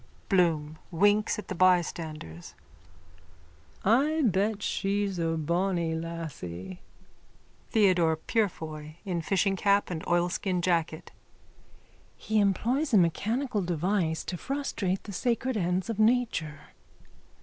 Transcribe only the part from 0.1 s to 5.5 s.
BLOOM: (Winks at the bystanders.) I bet she's a